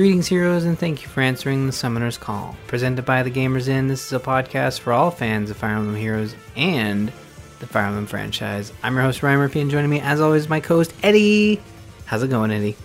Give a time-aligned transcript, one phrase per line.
[0.00, 2.56] Greetings, heroes, and thank you for answering the Summoner's Call.
[2.68, 5.94] Presented by The Gamers Inn, this is a podcast for all fans of Fire Emblem
[5.94, 7.12] Heroes and
[7.58, 8.72] the Fire Emblem franchise.
[8.82, 11.60] I'm your host, Ryan Murphy, and joining me, as always, my co host, Eddie.
[12.06, 12.78] How's it going, Eddie?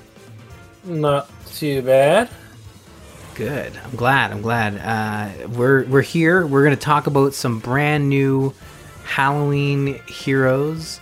[0.83, 2.29] Not too bad.
[3.35, 3.71] Good.
[3.81, 4.31] I'm glad.
[4.33, 4.77] I'm glad.
[4.79, 6.45] Uh, we're we're here.
[6.45, 8.53] We're going to talk about some brand new
[9.05, 10.99] Halloween heroes.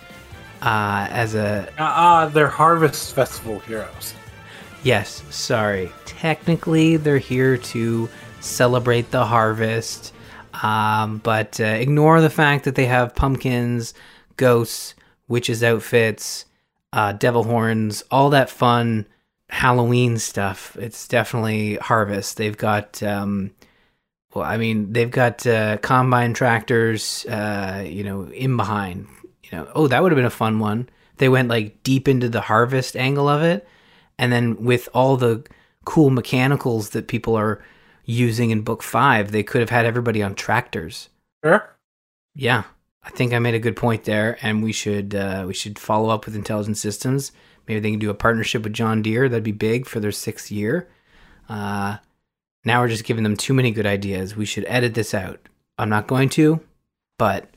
[0.62, 4.14] Uh, as a Uh, uh they're Harvest Festival heroes.
[4.84, 5.90] Yes, sorry.
[6.18, 8.08] Technically, they're here to
[8.40, 10.12] celebrate the harvest,
[10.62, 13.94] um, but uh, ignore the fact that they have pumpkins,
[14.36, 14.94] ghosts,
[15.28, 16.44] witches' outfits,
[16.92, 19.06] uh, devil horns, all that fun
[19.50, 20.76] Halloween stuff.
[20.76, 22.36] It's definitely harvest.
[22.36, 23.50] They've got, um,
[24.34, 29.06] well, I mean, they've got uh, combine tractors, uh, you know, in behind.
[29.42, 30.88] You know, oh, that would have been a fun one.
[31.18, 33.66] They went like deep into the harvest angle of it
[34.18, 35.44] and then with all the
[35.84, 37.62] cool mechanicals that people are
[38.04, 41.08] using in book five they could have had everybody on tractors.
[41.44, 41.76] Sure.
[42.34, 42.62] yeah
[43.02, 46.08] i think i made a good point there and we should uh, we should follow
[46.08, 47.32] up with intelligent systems.
[47.68, 49.28] Maybe they can do a partnership with john deere.
[49.28, 50.88] That'd be big for their sixth year.
[51.48, 51.98] Uh,
[52.64, 54.36] now we're just giving them too many good ideas.
[54.36, 55.40] We should edit this out.
[55.78, 56.60] I'm not going to
[57.18, 57.48] but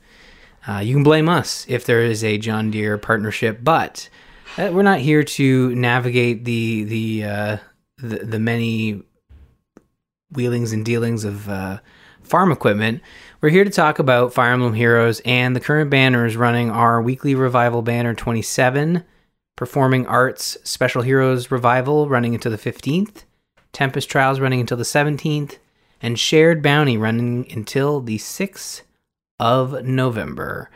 [0.66, 4.08] uh, you can blame us if there is a john deere partnership but
[4.56, 7.56] uh, we're not here to navigate the the uh,
[7.98, 9.02] the, the many
[10.30, 11.78] wheelings and dealings of uh,
[12.22, 13.02] farm equipment.
[13.40, 17.34] We're here to talk about Fire Emblem Heroes, and the current banners running our weekly
[17.34, 19.04] revival banner 27,
[19.56, 23.24] Performing Arts Special Heroes Revival running until the 15th,
[23.72, 25.58] Tempest Trials running until the 17th,
[26.00, 28.82] and Shared Bounty running until the 6th
[29.40, 30.70] of November.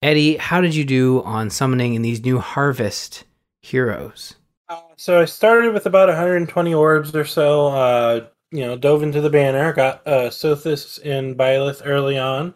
[0.00, 3.24] Eddie, how did you do on summoning in these new Harvest
[3.60, 4.34] heroes?
[4.72, 7.68] Uh, so I started with about 120 orbs or so.
[7.68, 12.54] Uh, you know, dove into the banner, got uh, Sothis and Byleth early on.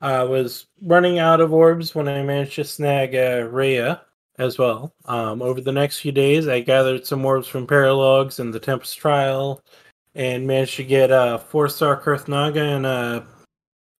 [0.00, 4.02] Uh, was running out of orbs when I managed to snag uh, Rhea
[4.38, 4.92] as well.
[5.06, 8.98] Um, over the next few days, I gathered some orbs from Paralogs and the Tempest
[8.98, 9.62] Trial,
[10.14, 13.22] and managed to get a uh, four star Kurthnaga and uh,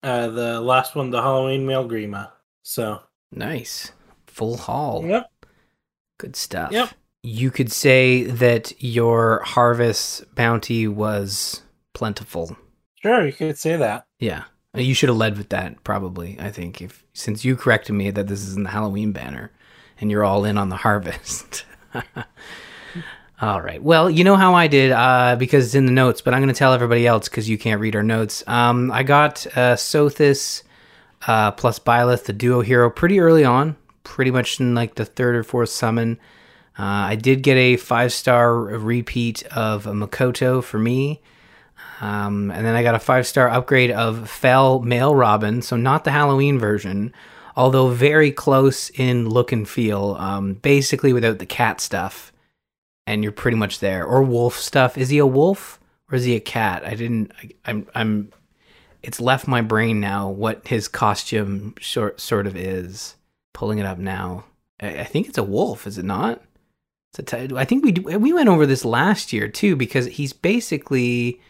[0.03, 2.31] uh, the last one, the Halloween Male Grima.
[2.63, 3.01] So
[3.33, 3.93] Nice.
[4.27, 5.05] Full haul.
[5.07, 5.31] yep,
[6.19, 6.73] Good stuff.
[6.73, 6.91] Yep.
[7.27, 11.63] You could say that your harvest bounty was
[11.95, 12.55] plentiful.
[13.01, 14.07] sure, you could say that.
[14.19, 14.45] Yeah.
[14.75, 18.27] You should have led with that probably, I think, if since you corrected me that
[18.27, 19.53] this is in the Halloween banner
[19.99, 21.65] and you're all in on the harvest.
[23.41, 23.83] all right.
[23.83, 26.53] Well, you know how I did uh, because it's in the notes, but I'm going
[26.53, 28.45] to tell everybody else because you can't read our notes.
[28.47, 30.63] Um, I got uh, Sothis
[31.27, 35.37] uh, plus Byleth, the duo hero, pretty early on, pretty much in like the third
[35.37, 36.19] or fourth summon.
[36.79, 41.23] Uh, I did get a five star repeat of Mikoto for me.
[42.01, 46.05] Um, and then I got a five star upgrade of Fell Male Robin, so not
[46.05, 47.15] the Halloween version,
[47.57, 52.33] although very close in look and feel, um, basically without the cat stuff.
[53.07, 54.05] And you're pretty much there.
[54.05, 54.97] Or wolf stuff.
[54.97, 55.79] Is he a wolf
[56.11, 56.85] or is he a cat?
[56.85, 57.33] I didn't.
[57.43, 57.87] I, I'm.
[57.95, 58.33] I'm.
[59.03, 63.17] It's left my brain now what his costume sort sort of is.
[63.53, 64.45] Pulling it up now.
[64.81, 65.87] I, I think it's a wolf.
[65.87, 66.43] Is it not?
[67.17, 70.07] It's a t- I think we do, we went over this last year too because
[70.07, 71.41] he's basically.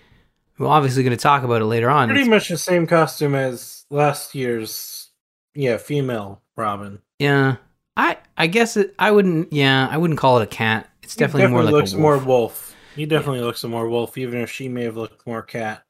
[0.58, 2.06] We're obviously going to talk about it later on.
[2.08, 5.10] Pretty It's- much the same costume as last year's,
[5.52, 7.00] yeah, female Robin.
[7.19, 7.56] Yeah,
[7.97, 9.52] I I guess it, I wouldn't.
[9.52, 10.88] Yeah, I wouldn't call it a cat.
[11.02, 12.26] It's He definitely, more like looks a more wolf.
[12.26, 12.76] wolf.
[12.94, 15.82] He definitely looks more wolf, even if she may have looked more cat.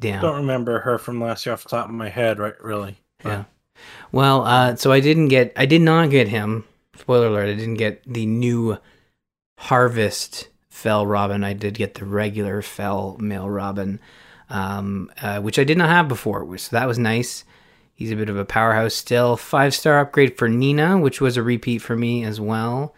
[0.00, 2.54] Yeah, Don't remember her from last year off the top of my head, right?
[2.62, 2.98] Really?
[3.22, 3.44] But- yeah.
[4.12, 5.52] Well, uh, so I didn't get.
[5.56, 6.64] I did not get him.
[6.96, 7.48] Spoiler alert!
[7.48, 8.78] I didn't get the new
[9.58, 11.44] Harvest Fell Robin.
[11.44, 14.00] I did get the regular Fell Male Robin,
[14.50, 16.58] um, uh, which I did not have before.
[16.58, 17.44] So that was nice.
[17.94, 19.36] He's a bit of a powerhouse still.
[19.36, 22.94] Five star upgrade for Nina, which was a repeat for me as well.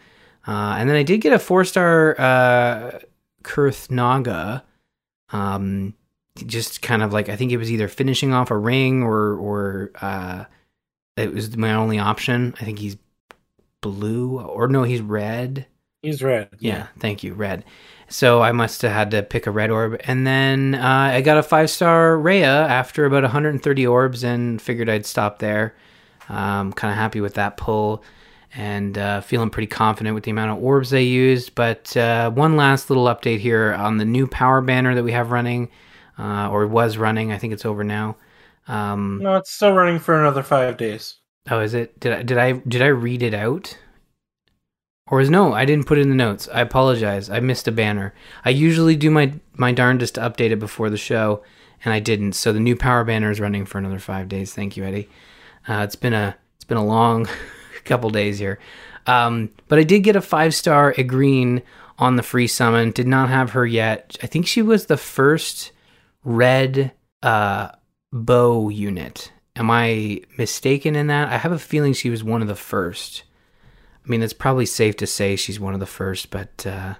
[0.47, 2.99] Uh, and then I did get a four star uh,
[3.43, 4.63] Kurthnaga.
[5.29, 5.93] Um,
[6.45, 9.91] just kind of like I think it was either finishing off a ring or or
[10.01, 10.45] uh,
[11.15, 12.55] it was my only option.
[12.59, 12.97] I think he's
[13.81, 15.67] blue or no, he's red.
[16.01, 16.49] He's red.
[16.59, 17.63] Yeah, thank you, red.
[18.09, 21.37] So I must have had to pick a red orb, and then uh, I got
[21.37, 25.75] a five star Rhea after about 130 orbs, and figured I'd stop there.
[26.29, 28.03] Um, kind of happy with that pull,
[28.55, 31.55] and uh, feeling pretty confident with the amount of orbs they used.
[31.55, 35.31] But uh, one last little update here on the new power banner that we have
[35.31, 35.69] running,
[36.17, 37.31] uh, or was running.
[37.31, 38.15] I think it's over now.
[38.67, 41.15] Um, No, it's still running for another five days.
[41.49, 41.99] Oh, is it?
[41.99, 43.77] Did I did I did I read it out?
[45.09, 46.49] Or is no, I didn't put it in the notes.
[46.53, 47.29] I apologize.
[47.29, 48.13] I missed a banner.
[48.43, 51.43] I usually do my my darndest to update it before the show,
[51.85, 52.33] and I didn't.
[52.33, 54.53] So the new power banner is running for another five days.
[54.53, 55.09] Thank you, Eddie.
[55.67, 57.27] Uh, it's been a it's been a long
[57.85, 58.59] couple days here,
[59.05, 61.61] um, but I did get a five star Igrene
[61.97, 62.91] on the free summon.
[62.91, 64.17] Did not have her yet.
[64.21, 65.71] I think she was the first
[66.25, 66.91] red
[67.23, 67.69] uh,
[68.11, 69.31] bow unit.
[69.55, 71.29] Am I mistaken in that?
[71.29, 73.23] I have a feeling she was one of the first.
[74.07, 76.95] I mean, it's probably safe to say she's one of the first, but uh,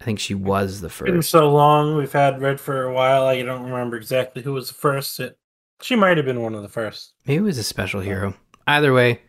[0.00, 1.10] I think she was the first.
[1.10, 1.96] Been so long.
[1.96, 3.24] We've had Red for a while.
[3.24, 5.18] I don't remember exactly who was the first.
[5.18, 5.38] It,
[5.80, 7.14] she might have been one of the first.
[7.26, 8.34] Maybe it was a special hero.
[8.66, 9.22] Either way,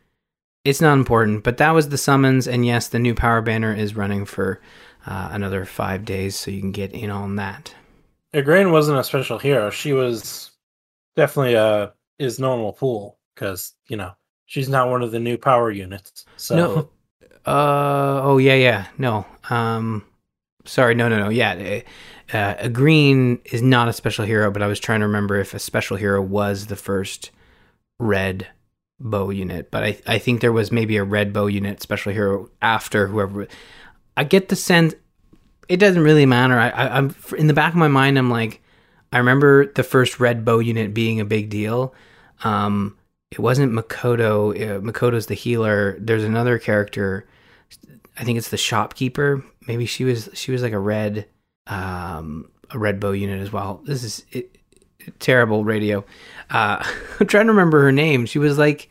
[0.65, 1.45] it's not important.
[1.45, 4.61] But that was the summons, and yes, the new power banner is running for
[5.05, 7.73] uh, another five days, so you can get in on that.
[8.33, 9.69] Igrene wasn't a special hero.
[9.69, 10.51] She was
[11.15, 14.11] definitely a is normal pool because you know
[14.45, 16.25] she's not one of the new power units.
[16.35, 16.89] So No.
[17.47, 20.03] Uh oh yeah yeah no um
[20.65, 21.83] sorry no no no yeah
[22.33, 25.53] uh, uh, Igrene is not a special hero but I was trying to remember if
[25.53, 27.31] a special hero was the first
[27.99, 28.47] red
[28.99, 32.49] bow unit but I I think there was maybe a red bow unit special hero
[32.61, 33.47] after whoever
[34.17, 34.93] I get the sense
[35.69, 38.61] it doesn't really matter I, I I'm in the back of my mind I'm like
[39.13, 41.95] I remember the first red bow unit being a big deal
[42.43, 42.97] um
[43.31, 44.51] it wasn't Mikoto.
[44.55, 45.97] Uh, Mikoto's the healer.
[45.99, 47.27] There's another character.
[48.17, 49.43] I think it's the shopkeeper.
[49.67, 51.27] Maybe she was she was like a red
[51.67, 53.81] um a red bow unit as well.
[53.85, 54.57] This is it,
[55.19, 56.03] terrible radio.
[56.49, 56.83] Uh
[57.19, 58.25] I'm trying to remember her name.
[58.25, 58.89] She was like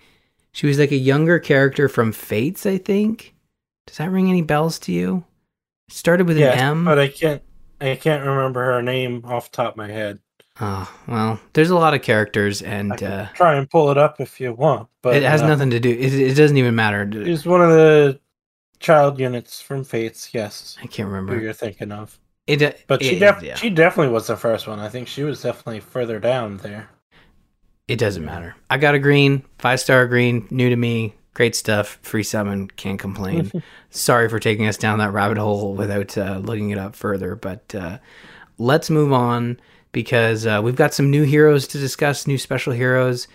[0.52, 3.34] she was like a younger character from Fates, I think.
[3.87, 5.25] Does that ring any bells to you?
[5.88, 6.84] It started with yeah, an M.
[6.84, 7.43] but I can't
[7.81, 10.20] I can't remember her name off the top of my head.
[10.61, 13.99] oh, well, there's a lot of characters and I can uh try and pull it
[13.99, 16.75] up if you want, but it has uh, nothing to do it, it doesn't even
[16.75, 17.08] matter.
[17.12, 18.20] It's one of the
[18.81, 20.31] child units from Fates.
[20.32, 22.19] Yes, I can't remember who you're thinking of.
[22.46, 23.55] It, But she it- def- yeah.
[23.56, 24.78] she definitely was the first one.
[24.78, 26.90] I think she was definitely further down there.
[27.88, 28.55] It doesn't matter.
[28.70, 31.99] I got a green, five star green, new to me, great stuff.
[32.02, 33.50] Free summon, can't complain.
[33.90, 37.75] Sorry for taking us down that rabbit hole without uh, looking it up further, but
[37.75, 37.99] uh,
[38.58, 39.58] let's move on
[39.93, 43.28] because uh, we've got some new heroes to discuss, new special heroes,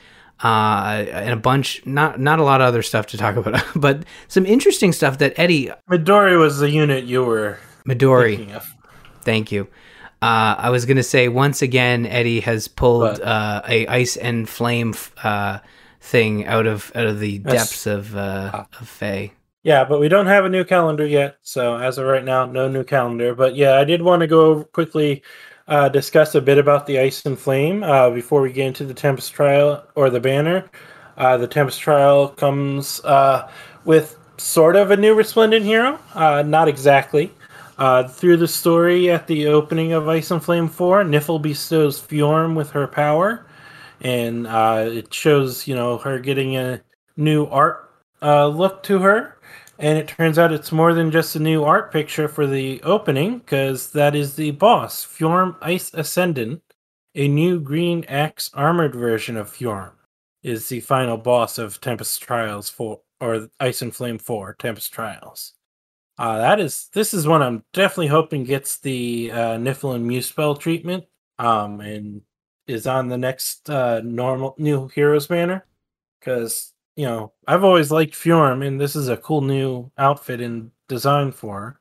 [0.44, 4.04] uh, and a bunch not not a lot of other stuff to talk about, but
[4.28, 7.58] some interesting stuff that Eddie Midori was the unit you were
[7.88, 8.52] Midori.
[8.54, 8.66] of.
[9.24, 9.68] Thank you.
[10.22, 14.92] Uh, I was gonna say once again, Eddie has pulled uh, a ice and flame
[14.94, 15.60] f- uh,
[16.00, 18.68] thing out of out of the depths of uh, Ah.
[18.80, 19.32] of Fae.
[19.64, 21.38] Yeah, but we don't have a new calendar yet.
[21.44, 23.36] So as of right now, no new calendar.
[23.36, 25.22] But yeah, I did want to go quickly
[25.68, 28.94] uh, discuss a bit about the ice and flame uh, before we get into the
[28.94, 30.70] Tempest trial or the banner.
[31.18, 33.50] Uh, the Tempest trial comes uh,
[33.86, 37.32] with sort of a new resplendent hero, uh, not exactly.
[37.78, 42.56] Uh, through the story at the opening of Ice and Flame 4, Nifl bestows Fjorm
[42.56, 43.46] with her power,
[44.02, 46.82] and it shows, you know, her getting a
[47.18, 47.90] new art
[48.22, 49.38] look to her.
[49.82, 53.40] And it turns out it's more than just a new art picture for the opening,
[53.40, 56.62] because that is the boss, Fjorm Ice Ascendant,
[57.16, 59.94] a new green axe armored version of Fjorm,
[60.44, 65.54] is the final boss of Tempest Trials 4, or Ice and Flame 4, Tempest Trials.
[66.20, 71.06] Uh, that is, this is one I'm definitely hoping gets the uh, Muspell treatment,
[71.40, 72.22] um, and
[72.68, 75.66] is on the next uh, normal new Heroes banner,
[76.20, 80.72] because you know, I've always liked Fjorm, and this is a cool new outfit and
[80.88, 81.80] design for her.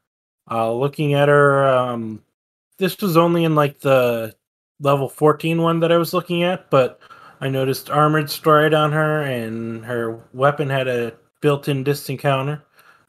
[0.51, 2.23] Uh, looking at her, um,
[2.79, 4.35] this was only in like the
[4.81, 7.01] level 14 one that I was looking at, but
[7.41, 12.63] I noticed armored stride on her, and her weapon had a built in distant counter.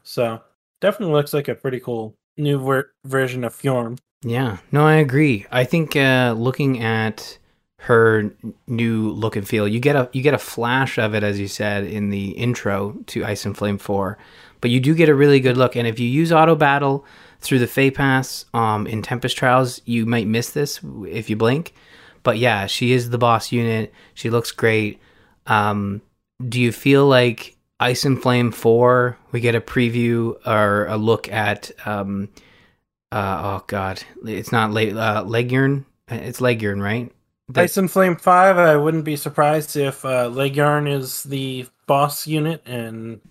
[0.04, 0.42] So,
[0.80, 3.98] definitely looks like a pretty cool new ver- version of Fjorm.
[4.24, 5.46] Yeah, no, I agree.
[5.52, 7.38] I think uh, looking at
[7.86, 8.32] her
[8.68, 11.48] new look and feel, you get a you get a flash of it as you
[11.48, 14.20] said in the intro to Ice and Flame Four,
[14.62, 15.76] but you do get a really good look.
[15.76, 17.06] And if you use auto battle
[17.40, 21.74] through the Feh Pass um, in Tempest Trials, you might miss this if you blink.
[22.22, 23.92] But yeah, she is the boss unit.
[24.14, 25.00] She looks great.
[25.48, 26.04] Um,
[26.48, 29.18] do you feel like Ice and Flame Four?
[29.32, 31.72] We get a preview or a look at.
[31.88, 32.30] Um,
[33.12, 35.86] uh, oh God, it's not Le- uh, Leguern.
[36.10, 37.12] It's Laegjarn, right?
[37.80, 43.22] And Flame 5, I wouldn't be surprised if uh, Laegjarn is the boss unit and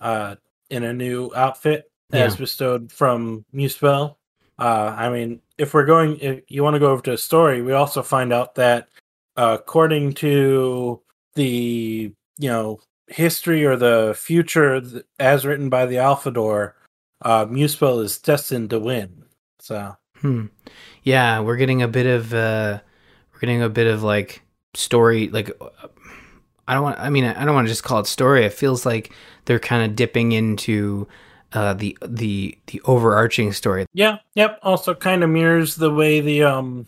[0.00, 0.36] uh,
[0.70, 4.16] in a new outfit as bestowed from Muspell.
[4.58, 7.62] Uh, I mean, if we're going, if you want to go over to a story,
[7.62, 8.88] we also find out that
[9.36, 11.00] uh, according to
[11.34, 16.72] the, you know, history or the future th- as written by the Alphador,
[17.22, 19.24] uh, Muspell is destined to win.
[19.58, 20.46] So, hmm.
[21.02, 22.80] yeah, we're getting a bit of uh,
[23.40, 24.42] we're getting a bit of like
[24.74, 25.28] story.
[25.28, 25.50] Like,
[26.68, 26.98] I don't want.
[26.98, 28.44] I mean, I don't want to just call it story.
[28.44, 29.12] It feels like
[29.46, 31.08] they're kind of dipping into
[31.52, 33.86] uh, the the the overarching story.
[33.92, 34.18] Yeah.
[34.34, 34.60] Yep.
[34.62, 36.86] Also, kind of mirrors the way the um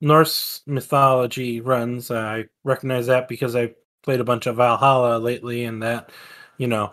[0.00, 2.10] Norse mythology runs.
[2.10, 6.10] I recognize that because I played a bunch of Valhalla lately, and that
[6.56, 6.92] you know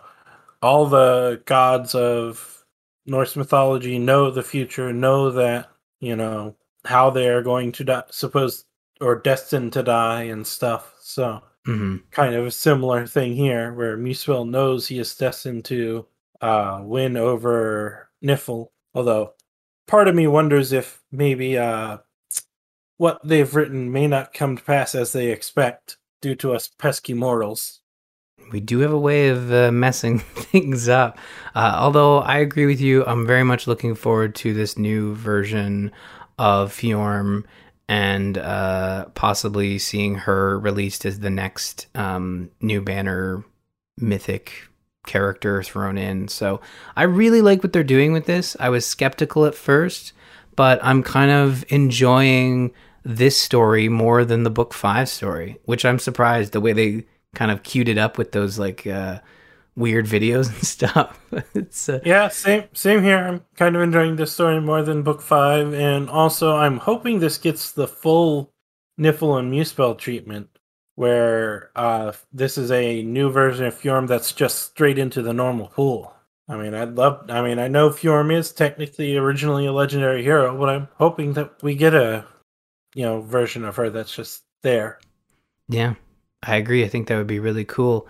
[0.60, 2.64] all the gods of
[3.06, 8.02] Norse mythology know the future, know that you know how they are going to die,
[8.10, 8.64] suppose
[9.00, 10.94] or destined to die and stuff.
[11.00, 16.06] So hmm kind of a similar thing here, where Muspell knows he is destined to
[16.40, 18.68] uh, win over Nifl.
[18.94, 19.34] Although
[19.86, 21.98] part of me wonders if maybe uh,
[22.96, 27.14] what they've written may not come to pass as they expect due to us pesky
[27.14, 27.80] mortals.
[28.52, 31.18] We do have a way of uh, messing things up.
[31.54, 35.92] Uh, although I agree with you, I'm very much looking forward to this new version
[36.38, 37.44] of Fjorm
[37.88, 43.44] and uh, possibly seeing her released as the next um, new banner
[43.96, 44.68] mythic
[45.06, 46.28] character thrown in.
[46.28, 46.60] So
[46.96, 48.56] I really like what they're doing with this.
[48.60, 50.12] I was skeptical at first,
[50.54, 52.72] but I'm kind of enjoying
[53.04, 57.50] this story more than the book five story, which I'm surprised the way they kind
[57.50, 59.20] of queued it up with those like uh,
[59.78, 61.18] weird videos and stuff.
[61.54, 63.18] it's uh, Yeah, same same here.
[63.18, 67.38] I'm kind of enjoying this story more than book five, and also I'm hoping this
[67.38, 68.52] gets the full
[69.00, 70.48] Nifl and Muspell treatment,
[70.96, 75.68] where uh, this is a new version of Fjorm that's just straight into the normal
[75.68, 76.12] pool.
[76.48, 77.30] I mean, I'd love.
[77.30, 81.62] I mean, I know Fjorm is technically originally a legendary hero, but I'm hoping that
[81.62, 82.26] we get a,
[82.94, 84.98] you know, version of her that's just there.
[85.68, 85.94] Yeah,
[86.42, 86.84] I agree.
[86.84, 88.08] I think that would be really cool.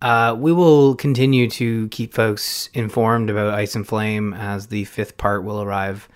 [0.00, 5.16] Uh, we will continue to keep folks informed about Ice and Flame as the fifth
[5.16, 6.08] part will arrive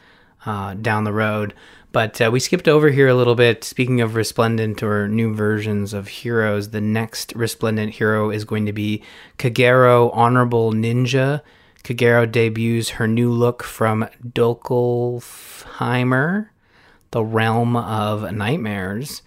[0.47, 1.55] uh, down the road.
[1.91, 3.65] But uh, we skipped over here a little bit.
[3.65, 8.73] Speaking of Resplendent or new versions of heroes, the next Resplendent hero is going to
[8.73, 9.03] be
[9.37, 11.43] Kagero Honorable Ninja.
[11.85, 16.49] Kagero debuts her new look from Dökkálfheimr,
[17.11, 19.23] the realm of nightmares.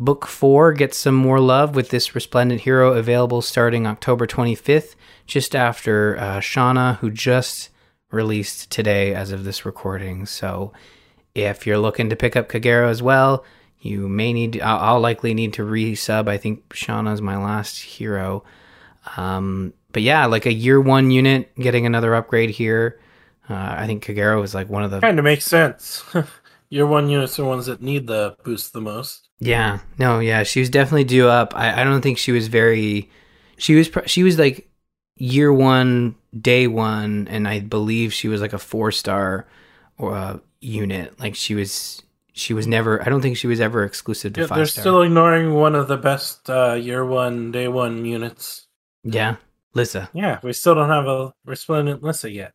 [0.00, 4.94] Book 4 gets some more love with this Resplendent Hero available starting October 25th,
[5.26, 7.68] just after uh, Shauna, who just
[8.10, 10.24] released today as of this recording.
[10.24, 10.72] So
[11.34, 13.44] if you're looking to pick up Kagero as well,
[13.78, 16.28] you may need, I'll, likely need to resub.
[16.28, 18.42] I think Shauna's my last hero.
[19.18, 22.98] Um, but yeah, like a year one unit getting another upgrade here.
[23.50, 26.02] Uh, I think Kagero is like one of the Kind of makes sense.
[26.70, 29.28] Year one units are ones that need the boost the most.
[29.40, 31.52] Yeah, no, yeah, she was definitely due up.
[31.56, 33.10] I, I don't think she was very.
[33.58, 34.70] She was she was like
[35.16, 39.46] year one, day one, and I believe she was like a four star
[39.98, 41.18] or uh, unit.
[41.18, 43.02] Like she was she was never.
[43.02, 44.82] I don't think she was ever exclusive to Yeah, five they're star.
[44.82, 48.66] still ignoring one of the best uh, year one, day one units.
[49.02, 49.36] yeah,
[49.74, 50.08] Lissa.
[50.14, 52.52] Yeah, we still don't have a resplendent Lissa yet.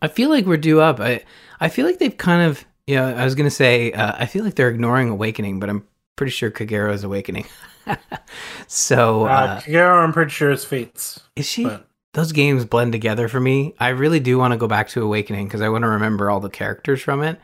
[0.00, 1.00] I feel like we're due up.
[1.00, 1.22] I
[1.60, 2.64] I feel like they've kind of.
[2.88, 3.92] Yeah, I was gonna say.
[3.92, 7.46] Uh, I feel like they're ignoring Awakening, but I'm pretty sure Kagero is Awakening.
[8.66, 11.20] so Uh, uh, Kagero, I'm pretty sure is Fates.
[11.36, 11.64] is she?
[11.64, 13.74] But those games blend together for me.
[13.78, 16.40] I really do want to go back to Awakening because I want to remember all
[16.40, 17.38] the characters from it.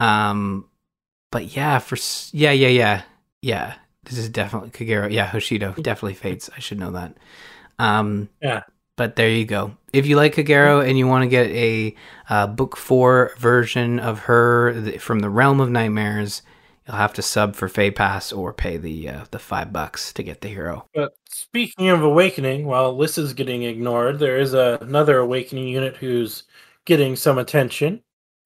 [0.00, 0.64] Um,
[1.30, 1.96] but yeah, for
[2.32, 3.02] yeah, yeah, yeah,
[3.42, 3.74] yeah.
[4.04, 5.12] This is definitely Kagero.
[5.12, 6.48] Yeah, Hoshido definitely Fates.
[6.56, 7.14] I should know that.
[7.78, 8.62] Um, Yeah.
[8.98, 9.76] But there you go.
[9.92, 11.94] If you like Kagero and you want to get a
[12.28, 16.42] uh, book four version of her th- from the Realm of Nightmares,
[16.84, 20.24] you'll have to sub for Feh Pass or pay the uh, the five bucks to
[20.24, 20.84] get the hero.
[20.94, 26.42] But speaking of awakening, while Lissa's getting ignored, there is a, another awakening unit who's
[26.84, 28.02] getting some attention.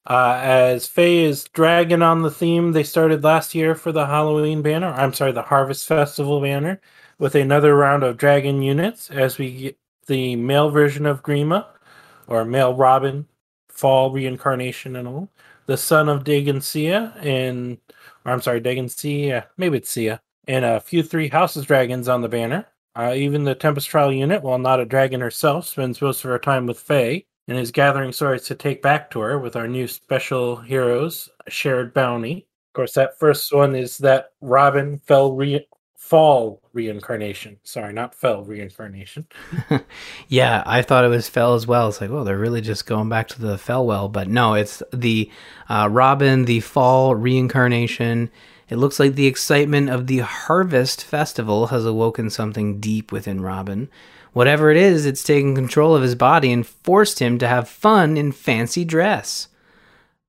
[0.06, 4.60] Uh, as Faye is dragging on the theme they started last year for the Halloween
[4.60, 6.78] banner, I'm sorry, the Harvest Festival banner,
[7.18, 11.66] with another round of dragon units as we the male version of Grima,
[12.26, 13.26] or male Robin,
[13.68, 15.28] fall reincarnation and all.
[15.66, 17.78] The son of Dheginsea, and
[18.24, 22.28] or I'm sorry, Dheginsea, maybe it's Sia, and a few three houses dragons on the
[22.28, 22.66] banner.
[22.94, 26.38] Uh, even the Tempest Trial unit, while not a dragon herself, spends most of her
[26.38, 29.88] time with Faye and is gathering swords to take back to her with our new
[29.88, 32.46] special heroes, Shared Bounty.
[32.70, 35.66] Of course, that first one is that Robin fell re-
[36.12, 37.56] fall reincarnation.
[37.62, 39.26] Sorry, not fell reincarnation.
[40.28, 41.88] Yeah, I thought it was Fell as well.
[41.88, 44.82] It's like, oh, they're really just going back to the Fell well, but no, it's
[44.92, 45.30] the
[45.70, 48.30] uh, Robin, the Fall reincarnation.
[48.68, 53.88] It looks like the excitement of the Harvest Festival has awoken something deep within Robin.
[54.34, 58.18] Whatever it is, it's taken control of his body and forced him to have fun
[58.18, 59.48] in fancy dress.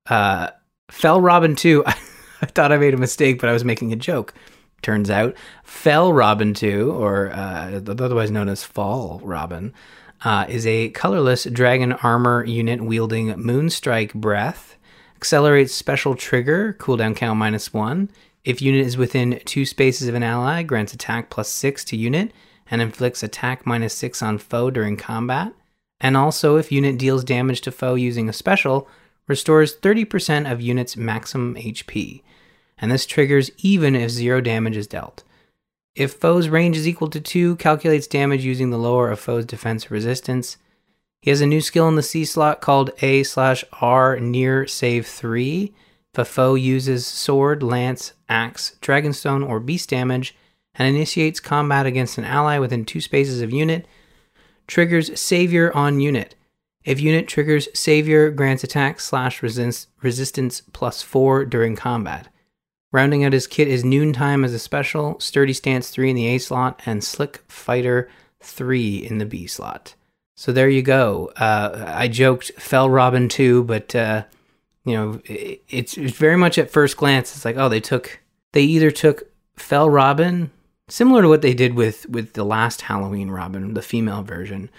[0.08, 0.50] Uh,
[0.90, 1.84] Fell Robin too.
[1.88, 4.34] I thought I made a mistake, but I was making a joke.
[4.84, 9.74] Turns out, Fell Robin 2, or uh, otherwise known as Fall Robin,
[10.24, 14.78] uh, is a colorless dragon armor unit wielding Moonstrike Breath.
[15.16, 18.10] Accelerates special trigger, cooldown count minus one.
[18.44, 22.34] If unit is within two spaces of an ally, grants attack plus six to unit
[22.70, 25.54] and inflicts attack minus six on foe during combat.
[26.02, 28.90] And also, if unit deals damage to foe using a special,
[29.28, 32.22] restores 30% of unit's maximum HP.
[32.84, 35.24] And this triggers even if zero damage is dealt.
[35.96, 39.90] If foe's range is equal to 2, calculates damage using the lower of foe's defense
[39.90, 40.58] resistance.
[41.22, 45.08] He has a new skill in the C slot called A slash R near save
[45.08, 45.74] 3.
[46.14, 50.36] If a foe uses sword, lance, axe, dragonstone, or beast damage
[50.76, 53.88] and initiates combat against an ally within two spaces of unit,
[54.68, 56.36] triggers Savior on unit.
[56.84, 62.28] If unit triggers Savior, grants attack slash resist- resistance plus 4 during combat.
[62.94, 66.38] Rounding out his kit is Noontime as a special, Sturdy Stance 3 in the A
[66.38, 68.08] slot, and Slick Fighter
[68.42, 69.96] 3 in the B slot.
[70.36, 71.32] So there you go.
[71.36, 74.26] Uh, I joked Fell Robin 2, but, uh,
[74.86, 78.20] you know, it, it's, it's very much at first glance, it's like, oh, they took,
[78.52, 79.24] they either took
[79.56, 80.52] Fell Robin,
[80.88, 84.70] similar to what they did with, with the last Halloween Robin, the female version.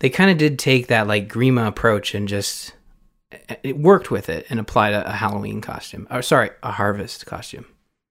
[0.00, 2.72] They kind of did take that, like, Grima approach and just
[3.62, 6.06] it worked with it and applied a, a Halloween costume.
[6.10, 7.66] Or sorry, a harvest costume.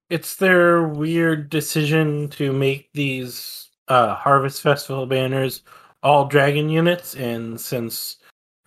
[0.10, 5.62] It's their weird decision to make these uh, Harvest Festival banners
[6.04, 8.18] all dragon units, and since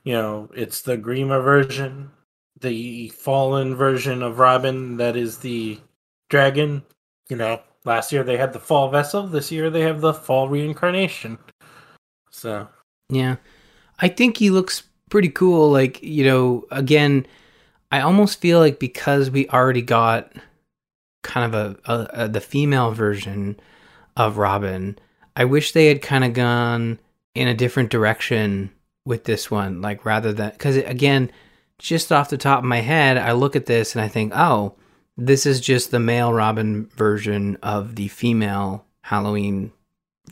[0.05, 2.11] you know it's the Grima version,
[2.61, 5.79] the fallen version of Robin that is the
[6.29, 6.83] dragon.
[7.29, 9.27] You know, last year they had the fall vessel.
[9.27, 11.38] This year they have the fall reincarnation.
[12.31, 12.68] So
[13.09, 13.37] yeah,
[14.01, 15.71] I think he looks pretty cool.
[15.71, 17.27] Like, you know, again,
[17.90, 20.33] I almost feel like because we already got
[21.23, 23.59] kind of a, a, a the female version
[24.16, 24.99] of Robin,
[25.37, 26.99] I wish they had kind of gone
[27.35, 28.71] in a different direction
[29.05, 29.81] with this one.
[29.81, 31.31] Like, rather than, because again,
[31.79, 34.75] just off the top of my head, I look at this and I think, oh,
[35.16, 39.73] this is just the male Robin version of the female Halloween,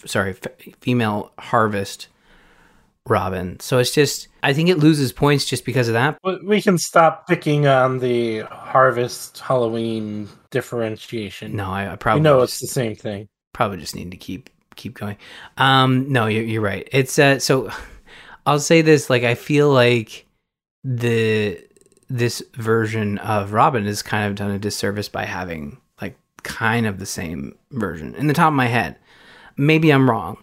[0.05, 2.09] sorry, f- female Harvest
[3.09, 3.59] Robin.
[3.61, 6.19] So it's just I think it loses points just because of that.
[6.45, 11.57] We can stop picking on the harvest Halloween differentiation.
[11.57, 13.29] No, I, I probably know just, it's the same thing.
[13.53, 15.16] Probably just need to keep keep going.
[15.57, 16.88] Um, no, you're, you're right.
[16.92, 17.71] It's uh, so
[18.47, 20.27] I'll say this: like I feel like
[20.85, 21.61] the
[22.09, 26.99] this version of Robin is kind of done a disservice by having like kind of
[26.99, 28.97] the same version in the top of my head.
[29.57, 30.37] Maybe I'm wrong,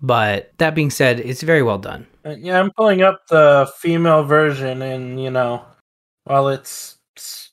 [0.00, 2.06] but that being said, it's very well done.
[2.24, 5.64] Uh, yeah, I'm pulling up the female version, and you know,
[6.24, 6.98] while it's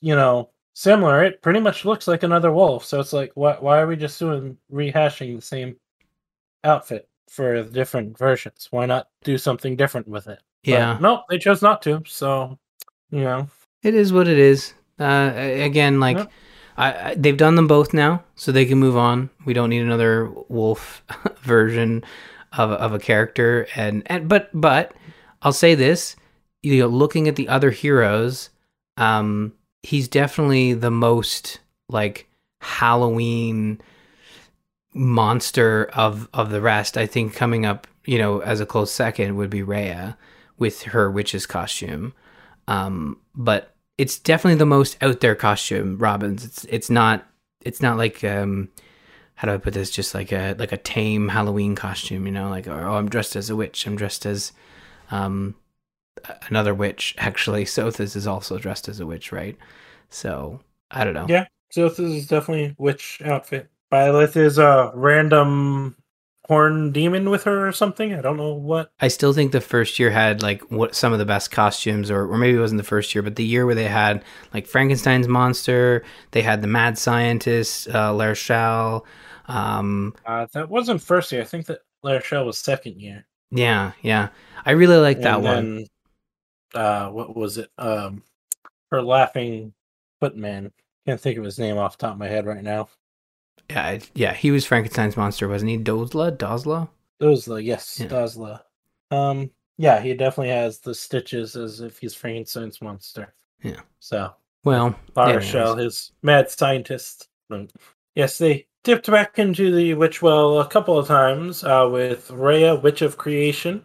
[0.00, 2.84] you know similar, it pretty much looks like another wolf.
[2.84, 5.76] So it's like, why why are we just doing rehashing the same
[6.62, 8.68] outfit for the different versions?
[8.70, 10.40] Why not do something different with it?
[10.62, 10.98] Yeah.
[11.00, 12.02] no, they chose not to.
[12.06, 12.58] So
[13.10, 13.48] you know,
[13.82, 14.74] it is what it is.
[14.98, 16.18] Uh, again, like.
[16.18, 16.32] Yep.
[16.78, 19.30] I, I, they've done them both now, so they can move on.
[19.46, 21.02] We don't need another wolf
[21.40, 22.04] version
[22.56, 24.92] of of a character and and but but
[25.42, 26.16] I'll say this,
[26.62, 28.50] you know, looking at the other heroes,
[28.96, 32.28] um he's definitely the most like
[32.60, 33.80] Halloween
[34.94, 36.96] monster of of the rest.
[36.96, 40.16] I think coming up, you know, as a close second would be Rhea
[40.58, 42.14] with her witch's costume.
[42.68, 46.44] Um but it's definitely the most out there costume, Robin's.
[46.44, 47.26] It's it's not
[47.60, 48.70] it's not like um
[49.36, 49.90] how do I put this?
[49.90, 53.50] Just like a like a tame Halloween costume, you know, like oh, I'm dressed as
[53.50, 53.86] a witch.
[53.86, 54.52] I'm dressed as
[55.10, 55.54] um
[56.48, 57.14] another witch.
[57.18, 59.56] Actually, Sothis is also dressed as a witch, right?
[60.08, 61.26] So I don't know.
[61.28, 63.70] Yeah, Sothis is definitely witch outfit.
[63.92, 65.96] Byleth is a random
[66.48, 68.14] horn demon with her or something.
[68.14, 68.90] I don't know what.
[69.00, 72.30] I still think the first year had like what some of the best costumes, or
[72.30, 75.28] or maybe it wasn't the first year, but the year where they had like Frankenstein's
[75.28, 79.04] monster, they had the mad scientist, uh, L'Arachel.
[79.48, 81.42] Um, uh, that wasn't first year.
[81.42, 83.26] I think that L'Arachel was second year.
[83.50, 84.28] Yeah, yeah.
[84.64, 85.86] I really like that then, one.
[86.74, 87.70] Uh, what was it?
[87.78, 88.22] Um,
[88.90, 89.72] her laughing
[90.20, 90.72] footman.
[91.06, 92.88] Can't think of his name off the top of my head right now.
[93.70, 95.78] Yeah, yeah, he was Frankenstein's monster, wasn't he?
[95.78, 96.88] Dozla, Dozla,
[97.20, 98.06] Dozla, yes, yeah.
[98.06, 98.60] Dozla.
[99.10, 103.34] Um, yeah, he definitely has the stitches as if he's Frankenstein's monster.
[103.62, 103.80] Yeah.
[104.00, 104.32] So
[104.64, 107.28] well, L'Arachel, his mad scientist.
[108.14, 112.74] Yes, they dipped back into the witch well a couple of times uh, with Rhea,
[112.74, 113.84] Witch of Creation,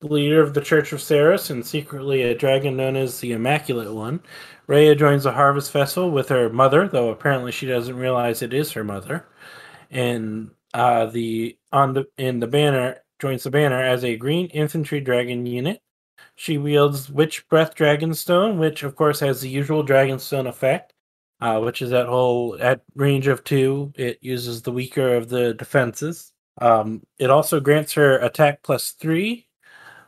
[0.00, 3.92] the leader of the Church of Seiros, and secretly a dragon known as the Immaculate
[3.92, 4.20] One.
[4.66, 8.72] Rhea joins the Harvest Festival with her mother, though apparently she doesn't realize it is
[8.72, 9.28] her mother.
[9.90, 15.00] And uh, the on the in the banner joins the banner as a green infantry
[15.00, 15.80] dragon unit.
[16.34, 20.92] She wields Witch Breath Dragonstone, which of course has the usual Dragonstone effect,
[21.40, 23.92] uh, which is that whole at range of two.
[23.96, 26.32] It uses the weaker of the defenses.
[26.60, 29.46] Um, it also grants her attack plus three,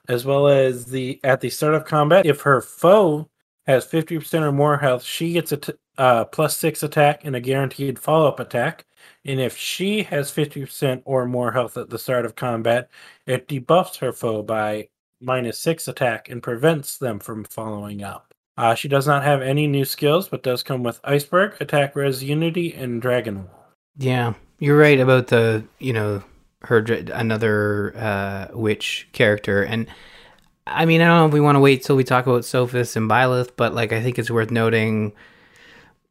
[0.08, 2.26] as well as the at the start of combat.
[2.26, 3.30] If her foe
[3.68, 7.36] has fifty percent or more health, she gets a t- uh, plus six attack and
[7.36, 8.86] a guaranteed follow up attack.
[9.24, 12.88] And if she has 50% or more health at the start of combat,
[13.26, 14.88] it debuffs her foe by
[15.20, 18.32] minus six attack and prevents them from following up.
[18.56, 22.24] Uh, she does not have any new skills, but does come with Iceberg, Attack Res
[22.24, 23.66] Unity, and Dragon Wall.
[23.96, 26.24] Yeah, you're right about the you know
[26.62, 29.86] her another uh, witch character, and
[30.68, 32.96] I mean I don't know if we want to wait till we talk about Sothis
[32.96, 35.12] and Byleth, but like I think it's worth noting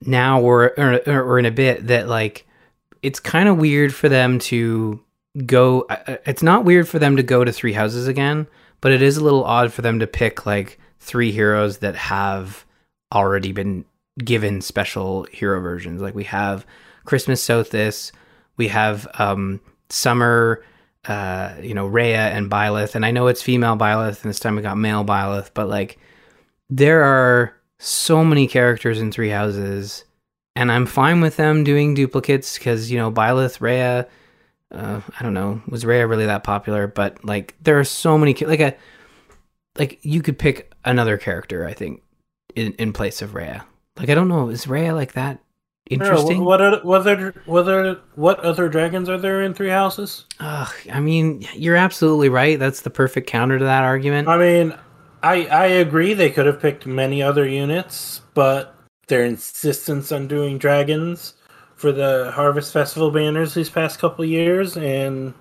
[0.02, 2.46] now or or, or in a bit that like
[3.02, 5.00] it's kind of weird for them to
[5.46, 5.82] go.
[5.90, 8.48] uh, uh, It's not weird for them to go to three houses again,
[8.82, 12.66] but it is a little odd for them to pick like three heroes that have
[13.14, 13.86] already been
[14.24, 16.02] given special hero versions.
[16.02, 16.66] Like we have
[17.06, 18.12] Christmas Sothis,
[18.58, 20.64] we have um, Summer,
[21.08, 24.56] uh, you know, Rhea and Byleth, and I know it's female Byleth, and this time
[24.56, 25.98] we got male Byleth, but like
[26.70, 30.04] there are so many characters in Three Houses,
[30.56, 34.08] and I'm fine with them doing duplicates because you know Byleth, Rhea.
[34.70, 36.88] Uh, I don't know, was Rhea really that popular?
[36.88, 38.76] But like, there are so many like a
[39.78, 41.66] like you could pick another character.
[41.66, 42.04] I think
[42.56, 43.66] in in place of Rhea.
[43.98, 45.40] Like I don't know, is Rhea like that
[45.90, 46.44] interesting?
[46.44, 50.26] What other, what other, what other, what other dragons are there in Three Houses?
[50.40, 52.58] Ugh, I mean, you're absolutely right.
[52.60, 54.28] That's the perfect counter to that argument.
[54.28, 54.76] I mean,
[55.24, 58.76] I I agree they could have picked many other units, but
[59.08, 61.34] their insistence on doing dragons
[61.76, 65.34] for the Harvest Festival banners these past couple years and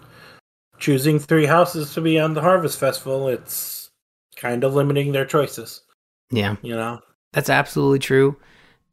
[0.79, 3.91] choosing three houses to be on the Harvest Festival, it's
[4.37, 5.81] kind of limiting their choices,
[6.31, 7.01] Yeah, you know.
[7.33, 8.37] that's absolutely true.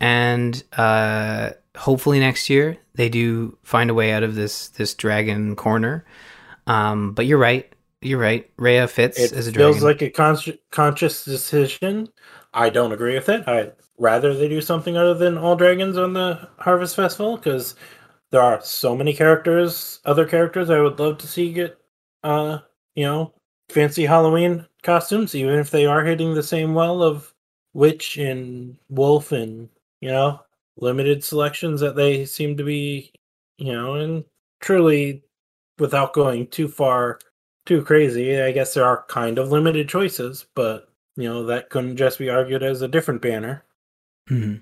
[0.04, 5.56] And uh, hopefully next year they do find a way out of this this dragon
[5.56, 6.04] corner.
[6.68, 7.74] Um, but you're right.
[8.02, 8.50] You're right.
[8.58, 12.10] Rhea fits It as a feels like a consci- conscious decision.
[12.54, 13.48] I don't agree with it.
[13.48, 17.76] I'd rather they do something other than all dragons on the Harvest Festival because
[18.32, 21.80] there are so many characters, other characters I would love to see get,
[22.26, 22.58] uh,
[22.94, 23.32] you know,
[23.70, 27.34] fancy Halloween costumes, even if they are hitting the same well of
[27.74, 29.70] witch and wolf and
[30.04, 30.38] you know
[30.76, 33.13] limited selections that they seem to be,
[33.58, 34.26] you know, and
[34.60, 35.24] truly
[35.80, 37.20] without going too far
[37.66, 38.42] too crazy.
[38.42, 42.30] I guess there are kind of limited choices, but you know that couldn't just be
[42.30, 43.63] argued as a different banner.
[44.30, 44.56] Mm-hmm.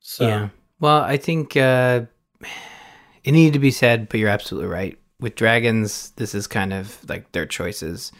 [0.00, 0.48] So Yeah.
[0.80, 2.06] Well, I think uh,
[3.24, 4.98] it needed to be said, but you're absolutely right.
[5.20, 8.10] With dragons, this is kind of like their choices.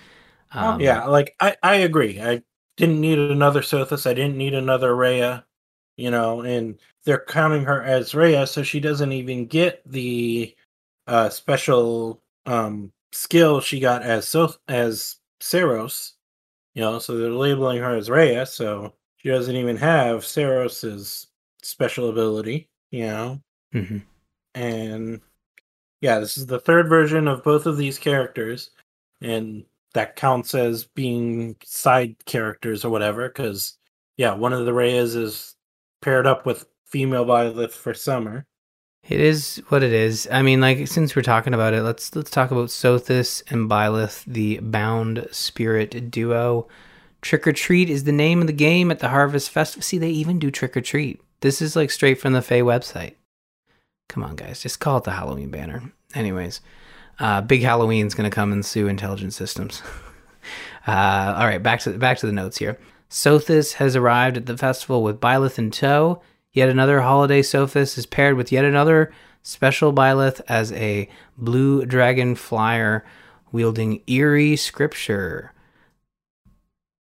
[0.52, 2.20] Um, yeah, like I I agree.
[2.20, 2.42] I
[2.76, 4.08] didn't need another Sothis.
[4.08, 5.44] I didn't need another Rhea.
[5.96, 10.54] You know, and they're counting her as Rhea, so she doesn't even get the
[11.06, 16.12] uh special um skill she got as so as Seiros.
[16.74, 21.28] You know, so they're labeling her as Rhea, so she doesn't even have Seiros's
[21.62, 22.68] special ability.
[22.90, 23.42] You know,
[23.74, 24.02] mhm.
[24.54, 25.20] and
[26.00, 28.70] yeah, this is the third version of both of these characters,
[29.20, 33.28] and that counts as being side characters or whatever.
[33.28, 33.78] Because
[34.16, 35.56] yeah, one of the Reyes is
[36.02, 38.44] paired up with female Violet for summer.
[39.08, 40.28] It is what it is.
[40.30, 44.24] I mean, like since we're talking about it, let's let's talk about Sothis and Byleth,
[44.26, 46.68] the bound spirit duo.
[47.20, 49.82] Trick or treat is the name of the game at the Harvest Festival.
[49.82, 51.20] See, they even do trick or treat.
[51.40, 53.14] This is like straight from the Fey website.
[54.08, 55.92] Come on, guys, just call it the Halloween banner.
[56.14, 56.60] Anyways,
[57.18, 59.82] uh, Big Halloween's gonna come and sue Intelligent Systems.
[60.86, 62.78] uh, all right, back to back to the notes here.
[63.12, 66.22] Sothis has arrived at the festival with Byleth in tow.
[66.54, 72.34] Yet another holiday Sothis is paired with yet another special Byleth as a blue dragon
[72.34, 73.04] flyer
[73.52, 75.52] wielding eerie scripture.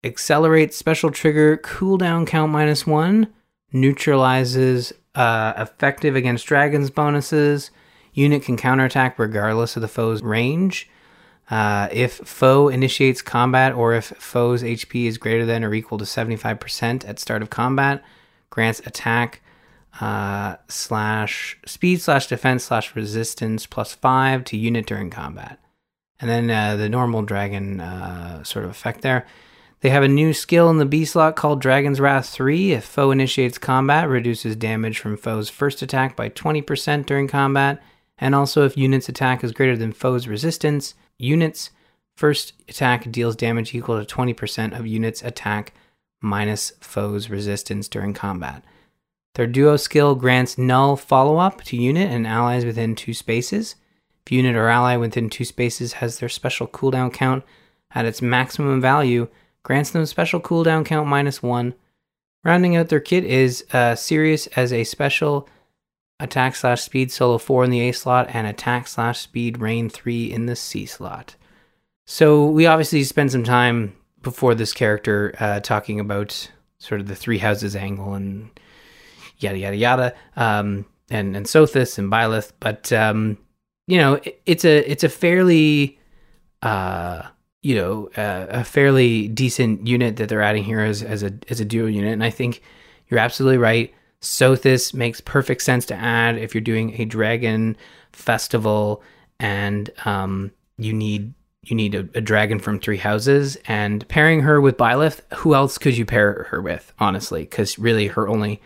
[0.04, 3.32] Accelerate special trigger cooldown count minus one.
[3.72, 7.70] Neutralizes uh, effective against dragons bonuses.
[8.14, 10.90] Unit can counterattack regardless of the foe's range.
[11.50, 16.06] Uh, if foe initiates combat or if foe's HP is greater than or equal to
[16.06, 18.04] 75% at start of combat,
[18.50, 19.42] grants attack
[20.00, 25.60] uh, slash speed slash defense slash resistance plus five to unit during combat.
[26.20, 29.26] And then uh, the normal dragon uh, sort of effect there.
[29.82, 32.74] They have a new skill in the B slot called Dragon's Wrath 3.
[32.74, 37.82] If foe initiates combat, reduces damage from foe's first attack by 20% during combat.
[38.18, 41.70] And also, if unit's attack is greater than foe's resistance, unit's
[42.18, 45.74] first attack deals damage equal to 20% of unit's attack
[46.22, 48.64] minus foe's resistance during combat.
[49.36, 53.76] Their duo skill grants null follow up to unit and allies within two spaces.
[54.26, 57.44] If unit or ally within two spaces has their special cooldown count
[57.92, 59.28] at its maximum value,
[59.64, 61.76] grants them special cooldown count minus one.
[62.44, 65.48] Rounding out their kit is uh, Sirius as a special
[66.20, 70.32] attack slash speed solo 4 in the A slot and attack slash speed rain 3
[70.32, 71.36] in the C slot.
[72.06, 77.16] So we obviously spent some time before this character uh, talking about sort of the
[77.16, 78.50] three houses angle and
[79.38, 83.38] yada yada yada, um, and and Sothis and Byleth, but um,
[83.88, 86.00] you know it, it's a it's a fairly
[86.62, 87.24] uh,
[87.62, 91.60] you know uh, a fairly decent unit that they're adding here as as a as
[91.60, 92.62] a duo unit, and I think
[93.08, 93.94] you're absolutely right.
[94.22, 97.78] Sothis makes perfect sense to add if you're doing a dragon
[98.12, 99.02] festival
[99.40, 104.62] and um, you need you need a, a, dragon from three houses and pairing her
[104.62, 107.42] with Byleth, who else could you pair her with, honestly?
[107.42, 108.62] Because really her only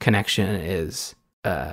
[0.00, 1.72] connection is uh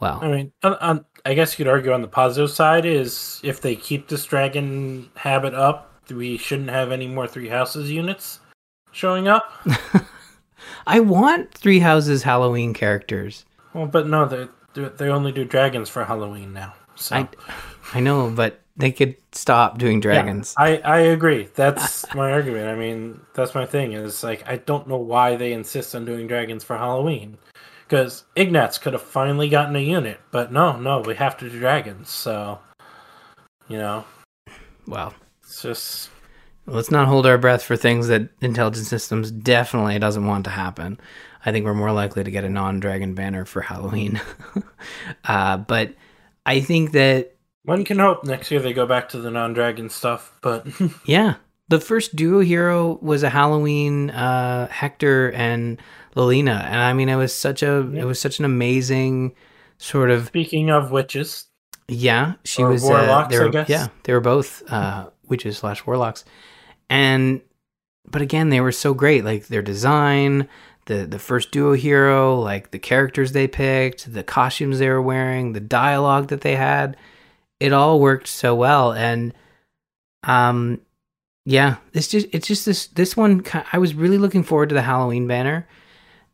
[0.00, 3.40] well I mean on, on, I guess you could argue on the positive side is
[3.44, 8.40] if they keep this dragon habit up, we shouldn't have any more three houses units
[8.90, 9.52] showing up.
[10.86, 13.44] I want three houses Halloween characters.
[13.74, 16.74] Well, but no, they they only do dragons for Halloween now.
[16.94, 17.28] So I
[17.94, 20.54] I know, but they could stop doing dragons.
[20.58, 21.48] Yeah, I, I agree.
[21.54, 22.68] That's my argument.
[22.68, 26.26] I mean, that's my thing is like I don't know why they insist on doing
[26.26, 27.38] dragons for Halloween.
[27.84, 31.58] Because Ignatz could have finally gotten a unit, but no, no, we have to do
[31.58, 32.08] dragons.
[32.08, 32.58] So,
[33.68, 34.06] you know,
[34.86, 36.08] well, it's just
[36.66, 40.98] let's not hold our breath for things that Intelligent Systems definitely doesn't want to happen.
[41.44, 44.20] I think we're more likely to get a non-dragon banner for Halloween.
[45.24, 45.94] uh, but
[46.46, 50.32] I think that one can hope next year they go back to the non-dragon stuff.
[50.40, 50.66] But
[51.04, 51.34] yeah,
[51.68, 55.80] the first duo hero was a Halloween uh, Hector and
[56.14, 58.02] Lilina, and I mean it was such a yeah.
[58.02, 59.34] it was such an amazing
[59.78, 60.26] sort of.
[60.26, 61.46] Speaking of witches,
[61.88, 63.34] yeah, she was uh, warlocks.
[63.34, 63.68] Uh, were, I guess.
[63.68, 66.24] Yeah, they were both uh, witches slash warlocks,
[66.92, 67.40] and
[68.06, 69.24] but again, they were so great.
[69.24, 70.46] Like their design,
[70.84, 75.54] the the first duo hero, like the characters they picked, the costumes they were wearing,
[75.54, 76.98] the dialogue that they had,
[77.58, 78.92] it all worked so well.
[78.92, 79.32] And
[80.24, 80.82] um,
[81.46, 83.42] yeah, it's just it's just this this one.
[83.72, 85.66] I was really looking forward to the Halloween banner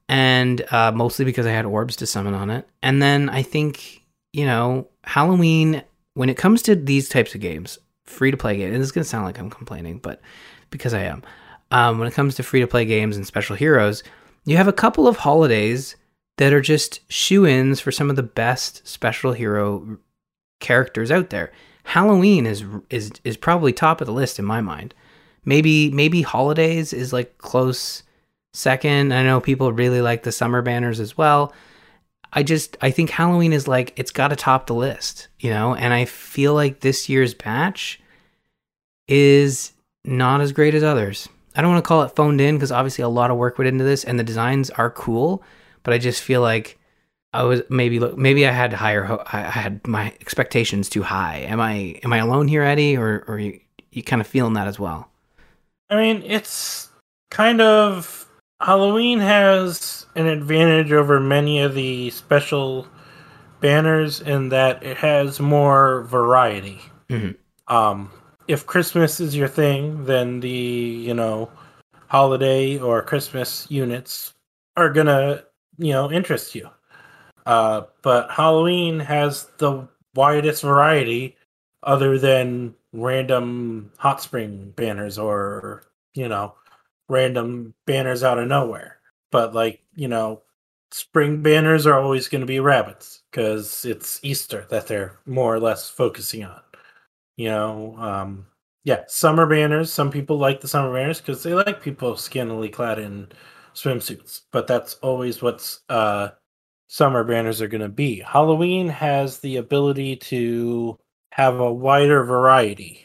[0.09, 2.67] and uh, mostly because I had orbs to summon on it.
[2.83, 7.79] And then I think you know Halloween when it comes to these types of games,
[8.07, 8.73] free to play games.
[8.73, 10.21] And this is gonna sound like I'm complaining, but
[10.71, 11.23] because I am.
[11.71, 14.03] Um, when it comes to free to play games and special heroes,
[14.45, 15.97] you have a couple of holidays
[16.39, 19.99] that are just shoe ins for some of the best special hero
[20.61, 21.53] characters out there.
[21.85, 24.95] Halloween is is is probably top of the list in my mind.
[25.45, 28.03] Maybe maybe holidays is like close
[28.53, 29.13] second.
[29.13, 31.53] I know people really like the summer banners as well.
[32.33, 35.75] I just I think Halloween is like it's got to top the list, you know,
[35.75, 38.01] and I feel like this year's batch
[39.07, 39.73] is
[40.09, 41.29] not as great as others.
[41.55, 43.69] I don't want to call it phoned in because obviously a lot of work went
[43.69, 45.43] into this and the designs are cool,
[45.83, 46.79] but I just feel like
[47.33, 51.39] I was maybe look maybe I had higher I had my expectations too high.
[51.41, 54.67] Am I am I alone here, Eddie, or or you you kind of feeling that
[54.67, 55.11] as well?
[55.91, 56.89] I mean, it's
[57.31, 58.29] kind of
[58.61, 62.87] Halloween has an advantage over many of the special
[63.61, 66.81] banners in that it has more variety.
[67.09, 67.75] Mm-hmm.
[67.75, 68.11] Um,
[68.49, 71.51] if Christmas is your thing, then the you know
[72.09, 74.35] holiday or Christmas units
[74.77, 75.45] are gonna
[75.79, 76.69] you know interest you.
[77.47, 81.37] Uh, but Halloween has the widest variety,
[81.83, 85.85] other than random hot spring banners or
[86.15, 86.55] you know
[87.09, 88.99] random banners out of nowhere.
[89.31, 90.43] But like, you know,
[90.91, 95.61] spring banners are always going to be rabbits because it's Easter that they're more or
[95.61, 96.61] less focusing on.
[97.39, 98.47] You know, um,
[98.85, 99.91] yeah, summer banners.
[99.91, 103.29] Some people like the summer banners because they like people scantily clad in
[103.75, 106.31] swimsuits, but that's always what's uh,
[106.89, 108.21] summer banners are going to be.
[108.21, 110.99] Halloween has the ability to
[111.33, 113.05] have a wider variety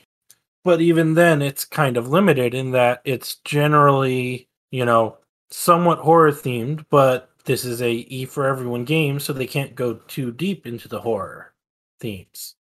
[0.64, 5.18] but even then it's kind of limited in that it's generally you know
[5.52, 9.96] somewhat horror themed but this is a E for everyone game, so they can't go
[10.08, 11.54] too deep into the horror
[12.00, 12.56] themes.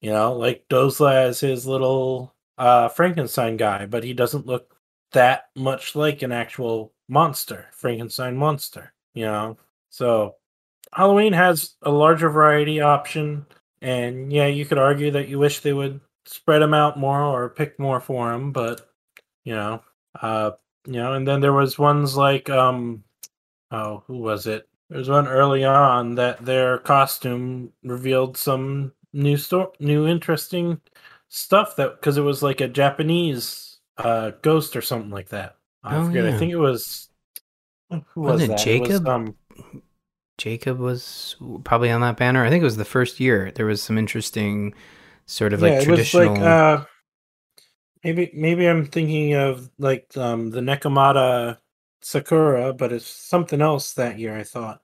[0.00, 4.76] You know, like Dozla as his little uh, Frankenstein guy, but he doesn't look
[5.12, 8.92] that much like an actual monster, Frankenstein monster.
[9.14, 9.58] You know,
[9.90, 10.36] so
[10.92, 13.46] Halloween has a larger variety option,
[13.82, 17.48] and yeah, you could argue that you wish they would spread them out more or
[17.48, 18.90] pick more for them, but
[19.44, 19.82] you know,
[20.20, 20.52] uh,
[20.86, 23.04] you know, and then there was ones like um,
[23.70, 24.68] oh, who was it?
[24.88, 30.80] There was one early on that their costume revealed some new store, new interesting
[31.28, 35.56] stuff that because it was like a Japanese uh ghost or something like that.
[35.84, 36.26] I Oh, forget.
[36.26, 37.10] I think it was
[38.14, 38.56] who was Wasn't it that?
[38.56, 38.78] Jakob?
[38.78, 39.36] was, um,
[40.38, 42.44] Jakob was probably on that banner.
[42.44, 43.52] I think it was the first year.
[43.54, 44.74] There was some interesting
[45.26, 45.88] sort of like yeah, it traditional.
[45.88, 46.84] was like uh
[48.04, 51.58] maybe maybe I'm thinking of like um the Nekomata
[52.02, 54.82] Sakura, but it's something else that year I thought.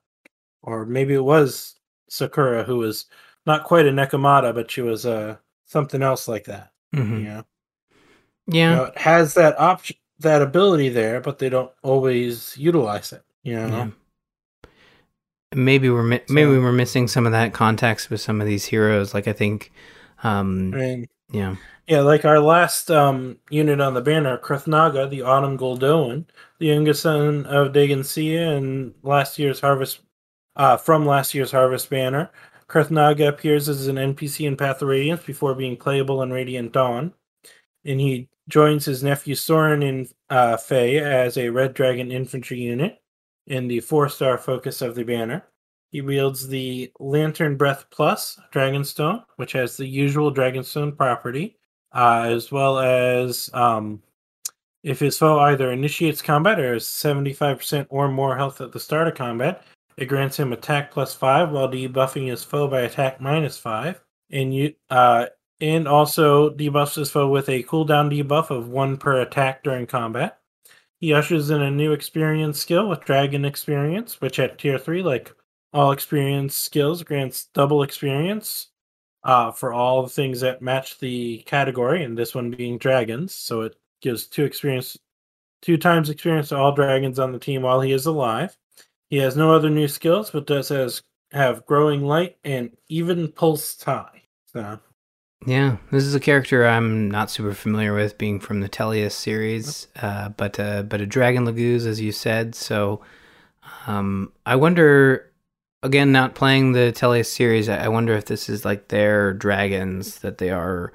[0.61, 3.05] Or maybe it was Sakura who was
[3.47, 6.71] not quite a Nekomata, but she was uh something else like that.
[6.93, 7.17] Mhm.
[7.19, 7.43] You know?
[8.49, 13.11] Yeah, You know, it has that option that ability there, but they don't always utilize
[13.13, 13.23] it.
[13.43, 13.67] You know?
[13.67, 13.87] yeah.
[15.55, 18.65] Maybe we're mi- maybe So- we're missing some of that context with some of these
[18.65, 19.13] heroes.
[19.13, 19.71] Like I think,
[20.23, 21.55] um, I mean yeah,
[21.87, 26.25] Yeah, like our last um, unit on the banner, Kurthnaga, the Autumn Goldoan,
[26.59, 29.99] the youngest son of Dheginsea and last year's harvest
[30.55, 32.29] uh, from last year's harvest banner.
[32.69, 37.13] Kurthnaga appears as an NPC in Path of Radiance before being playable in Radiant Dawn.
[37.85, 43.01] And he joins his nephew Soren in uh, as a Red Dragon infantry unit
[43.47, 45.45] in the four star focus of the banner.
[45.91, 51.55] He wields the Lantern Breath Plus Dragonstone, which has the usual Dragonstone property,
[51.93, 54.03] uh, as well as um,
[54.83, 59.07] if his foe either initiates combat or has 75% or more health at the start
[59.07, 59.63] of combat,
[59.97, 63.99] it grants him attack plus 5 while debuffing his foe by attack minus 5.
[64.29, 65.27] And you uh,
[65.59, 70.39] and also debuffs his foe with a cooldown debuff of 1 per attack during combat.
[70.99, 75.33] He ushers in a new experience skill with Dragon Experience, which at tier 3, like
[75.73, 78.67] all experience skills, grants double experience
[79.23, 83.33] uh, for all the things that match the category, and this one being dragons.
[83.33, 84.97] So it gives two experience,
[85.61, 88.57] two times experience to all dragons on the team while he is alive.
[89.09, 93.75] He has no other new skills, but does has have growing light and even pulse
[93.75, 94.23] tie.
[94.45, 94.79] So
[95.45, 95.77] yeah.
[95.91, 100.29] This is a character I'm not super familiar with, being from the Tellius series, uh,
[100.29, 102.55] but uh, but a Dragon Laguz, as you said.
[102.55, 103.01] So,
[103.85, 105.23] um, I wonder.
[105.83, 110.19] Again, not playing the Tellius series, I I wonder if this is like their dragons
[110.19, 110.91] that they are.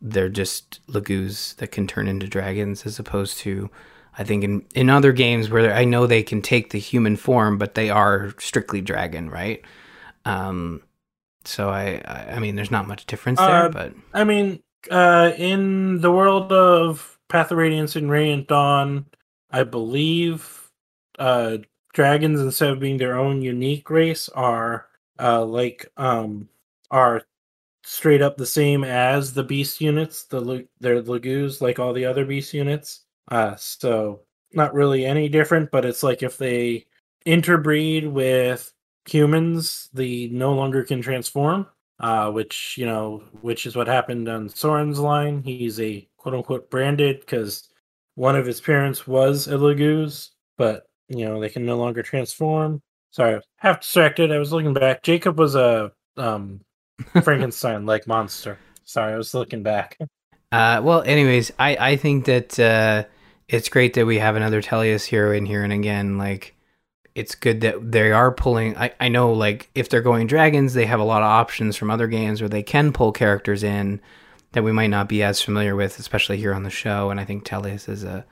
[0.00, 3.68] They're just Laguz that can turn into dragons, as opposed to,
[4.18, 7.58] I think in in other games where I know they can take the human form,
[7.58, 9.62] but they are strictly dragon, right?
[10.24, 10.82] Um,
[11.44, 15.32] so I, I, I mean, there's not much difference there, Uh, but I mean, uh,
[15.38, 19.06] in the world of Path of Radiance and Radiant Dawn,
[19.50, 20.70] I believe
[21.18, 21.58] uh,
[21.94, 24.88] dragons, instead of being their own unique race, are
[25.20, 26.48] uh, like um,
[26.90, 27.22] are
[27.84, 30.24] straight up the same as the beast units.
[30.24, 33.04] The they're Laguz, like all the other beast units.
[33.30, 34.20] Uh, so
[34.52, 36.86] not really any different, but it's like if they
[37.24, 38.72] interbreed with
[39.06, 41.66] humans, they no longer can transform
[42.00, 45.42] uh, which you know, which is what happened on Soren's line.
[45.42, 47.68] He's a quote unquote branded because
[48.14, 52.80] one of his parents was a Laguz, but you know they can no longer transform.
[53.10, 54.30] Sorry, half distracted.
[54.30, 55.02] I was looking back.
[55.02, 56.60] Jakob was a um,
[57.22, 58.58] Frankenstein like monster.
[58.84, 59.98] Sorry, I was looking back.
[60.50, 63.04] Uh, well, anyways, I, I think that uh,
[63.48, 66.54] it's great that we have another Tellius hero in here, and again, like
[67.14, 68.76] it's good that they are pulling.
[68.76, 71.90] I, I know, like if they're going dragons, they have a lot of options from
[71.90, 74.00] other games where they can pull characters in
[74.52, 77.10] that we might not be as familiar with, especially here on the show.
[77.10, 78.24] And I think Tellius is a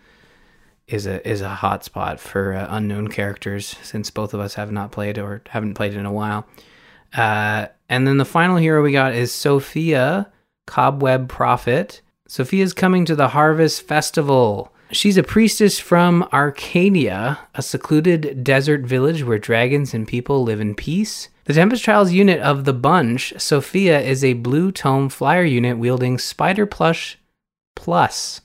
[0.86, 4.70] is a is a hot spot for uh, unknown characters since both of us have
[4.70, 6.46] not played or haven't played in a while.
[7.14, 10.30] Uh, and then the final hero we got is Sophia,
[10.66, 12.02] Cobweb Prophet.
[12.28, 14.72] Sophia's coming to the Harvest Festival.
[14.92, 20.76] She's a priestess from Arcadia, a secluded desert village where dragons and people live in
[20.76, 21.28] peace.
[21.46, 26.18] The Tempest Trials unit of the bunch, Sophia is a blue tome flyer unit wielding
[26.18, 27.18] Spider Plush
[27.74, 28.42] Plus.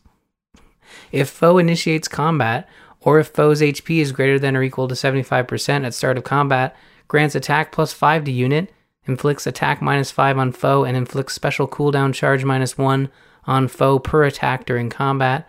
[1.11, 2.67] If foe initiates combat,
[3.01, 6.75] or if foe's HP is greater than or equal to 75% at start of combat,
[7.07, 8.71] grants attack plus 5 to unit,
[9.05, 13.09] inflicts attack minus 5 on foe, and inflicts special cooldown charge minus 1
[13.45, 15.47] on foe per attack during combat.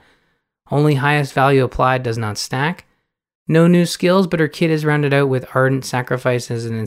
[0.73, 2.87] Only highest value applied does not stack.
[3.47, 6.81] No new skills, but her kit is rounded out with Ardent Sacrifice as an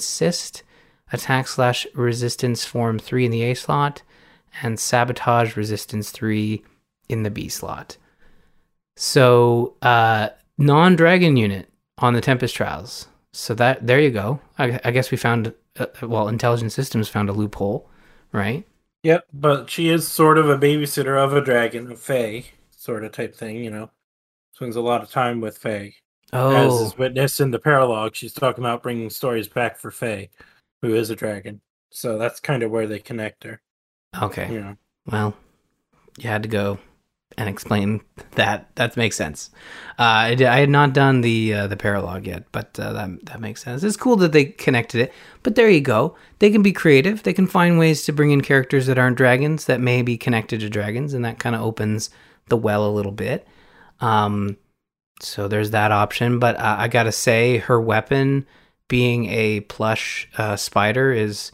[1.13, 4.01] Attack slash Resistance Form 3 in the A slot,
[4.63, 6.63] and Sabotage Resistance 3
[7.09, 7.97] in the B slot.
[8.97, 11.69] So, uh, non dragon unit
[11.99, 13.07] on the Tempest Trials.
[13.33, 14.39] So that there you go.
[14.57, 17.87] I, I guess we found uh, well, Intelligent Systems found a loophole,
[18.31, 18.65] right?
[19.03, 22.45] Yep, but she is sort of a babysitter of a dragon, a fae
[22.85, 23.63] sort of type thing.
[23.63, 23.89] You know,
[24.53, 25.65] spends a lot of time with.
[25.65, 25.91] As
[26.33, 30.29] Oh, is witnessed in the paralogue, she's talking about bringing stories back for Fae,
[30.81, 31.61] who is a dragon.
[31.91, 33.61] So that's kind of where they connect her.
[34.21, 34.51] okay.
[34.51, 34.75] You know,
[35.05, 35.35] Well,
[36.17, 36.79] you had to go
[37.37, 38.75] and explain that.
[38.75, 39.49] That makes sense.
[39.99, 43.39] Uh, I, I had not done the uh, the paralogue yet, but uh, that that
[43.39, 43.83] makes sense.
[43.83, 45.13] It's cool that they connected it.
[45.43, 46.17] But there you go.
[46.39, 47.23] They can be creative.
[47.23, 50.59] They can find ways to bring in characters that aren't dragons that may be connected
[50.61, 52.09] to dragons, and that kind of opens
[52.47, 53.47] the well a little bit.
[54.01, 54.57] Um,
[55.21, 56.39] so there's that option.
[56.39, 58.45] But uh, I gotta say, her weapon
[58.87, 61.51] being a plush uh, spider is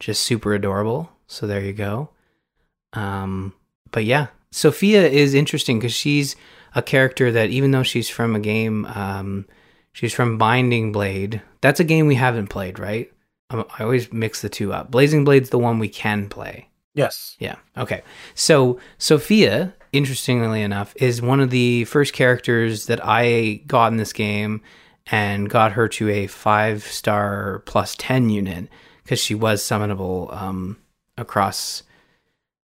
[0.00, 1.10] just super adorable.
[1.26, 2.10] So there you go.
[2.92, 3.54] Um,
[3.92, 6.36] but yeah, Sophia is interesting because she's
[6.74, 9.46] a character that even though she's from a game, um,
[9.92, 11.40] she's from Binding Blade.
[11.62, 13.10] That's a game we haven't played, right?
[13.50, 14.90] Um, I always mix the two up.
[14.90, 16.68] Blazing Blade's the one we can play.
[16.94, 17.36] yes.
[17.38, 17.56] Yeah.
[17.76, 18.02] Okay.
[18.34, 24.12] So Sophia, interestingly enough, is one of the first characters that I got in this
[24.12, 24.62] game
[25.06, 28.68] and got her to a five star plus 10 unit
[29.02, 30.78] because she was summonable um,
[31.16, 31.82] across.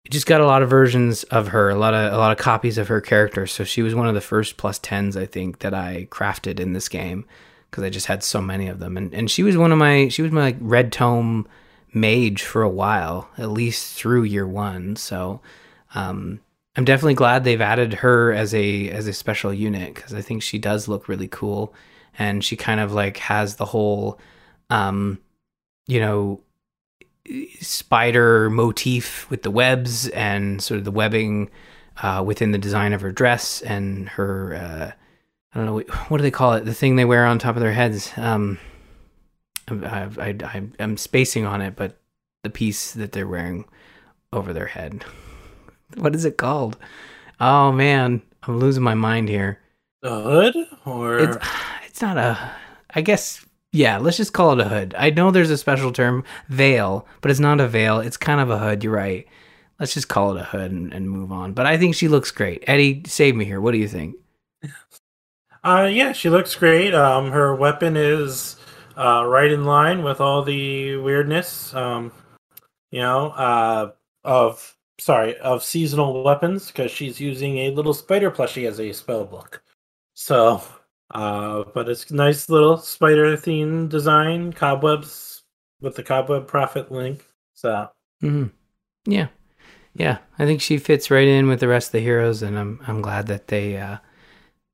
[0.10, 2.78] Just got a lot of versions of her, a lot of a lot of copies
[2.78, 3.46] of her character.
[3.46, 6.74] So she was one of the first plus tens, I think, that I crafted in
[6.74, 7.26] this game
[7.70, 8.98] because I just had so many of them.
[8.98, 11.48] And and she was one of my she was my like, red tome
[11.94, 14.96] mage for a while, at least through year one.
[14.96, 15.42] So
[15.94, 16.40] um,
[16.80, 20.42] I'm definitely glad they've added her as a as a special unit because I think
[20.42, 21.74] she does look really cool,
[22.18, 24.18] and she kind of like has the whole,
[24.70, 25.20] um,
[25.88, 26.40] you know,
[27.60, 31.50] spider motif with the webs and sort of the webbing
[32.02, 34.56] uh, within the design of her dress and her.
[34.56, 34.92] Uh,
[35.54, 36.64] I don't know what, do they call it?
[36.64, 38.14] The thing they wear on top of their heads.
[38.16, 38.58] Um,
[39.68, 40.38] I,
[40.80, 42.00] I'm spacing on it, but
[42.44, 43.66] the piece that they're wearing
[44.32, 45.04] over their head.
[45.98, 46.78] What is it called?
[47.40, 49.60] Oh man, I'm losing my mind here.
[50.02, 50.56] The hood?
[50.86, 51.20] Or.
[51.20, 51.38] It's
[51.86, 52.52] it's not a.
[52.96, 53.98] I guess yeah.
[53.98, 54.96] Let's just call it a hood.
[54.98, 58.00] I know there's a special term veil, but it's not a veil.
[58.00, 58.84] It's kind of a hood.
[58.84, 59.28] You're right.
[59.80, 61.54] Let's just call it a hood and, and move on.
[61.54, 62.64] But I think she looks great.
[62.68, 63.62] Eddie, save me here.
[63.62, 64.16] What do you think?
[65.64, 66.94] Uh, yeah, she looks great.
[66.94, 68.58] Um, her weapon is
[68.98, 72.12] uh, right in line with all the weirdness, um,
[72.92, 73.92] you know, uh,
[74.24, 79.26] of sorry of seasonal weapons because she's using a little spider plushie as a spell
[79.26, 79.64] book.
[80.14, 80.62] So,
[81.12, 85.44] uh, but it's nice little spider theme design, cobwebs
[85.82, 87.26] with the cobweb prophet link.
[87.54, 87.90] So,
[88.22, 88.48] hmm
[89.06, 89.28] Yeah,
[89.96, 90.20] yeah.
[90.40, 93.02] I think she fits right in with the rest of the heroes, and I'm I'm
[93.02, 93.98] glad that they uh,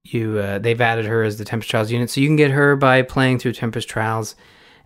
[0.03, 2.75] you uh, they've added her as the Tempest Trials unit, so you can get her
[2.75, 4.35] by playing through Tempest Trials.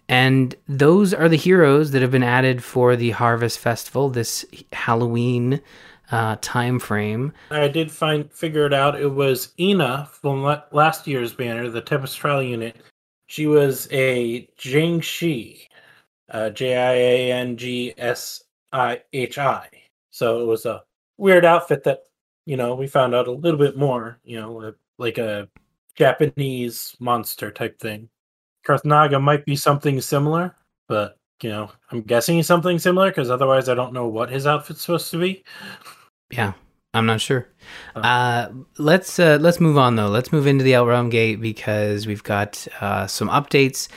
[0.10, 4.43] And those are the heroes that have been added for the Harvest Festival this
[4.74, 5.62] Halloween
[6.12, 7.32] uh, time frame.
[7.51, 8.99] I did find figure it out.
[8.99, 12.78] It was Ina from last year's banner, the Tempest Trial unit.
[13.28, 15.68] She was a Jingshi,
[16.32, 18.43] uh, J I A N G S
[18.74, 19.70] I H I.
[20.10, 20.82] So it was a
[21.18, 22.05] weird outfit that
[22.47, 24.20] you know we found out a little bit more.
[24.24, 25.47] You know, like a
[25.93, 28.10] Japanese monster type thing.
[28.66, 30.55] Kurthnaga might be something similar,
[30.88, 34.82] but you know, I'm guessing something similar because otherwise I don't know what his outfit's
[34.82, 35.43] supposed to be.
[36.32, 36.53] Yeah,
[36.93, 37.47] I'm not sure.
[37.95, 38.01] Oh.
[38.01, 40.10] Uh, let's uh, let's move on though.
[40.10, 43.88] Let's move into the Outrealm Gate because we've got uh, some updates.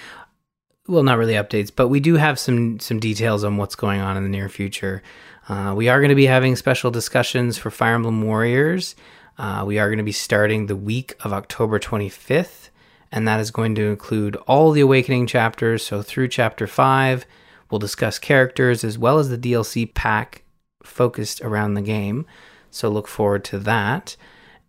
[0.88, 4.16] Well, not really updates, but we do have some some details on what's going on
[4.16, 5.02] in the near future.
[5.48, 8.94] Uh, we are going to be having special discussions for Fire Emblem Warriors.
[9.38, 12.68] Uh, we are going to be starting the week of October 25th,
[13.12, 15.84] and that is going to include all the Awakening chapters.
[15.84, 17.26] So through chapter five,
[17.70, 20.42] we'll discuss characters as well as the DLC pack
[20.82, 22.26] focused around the game.
[22.70, 24.16] So look forward to that.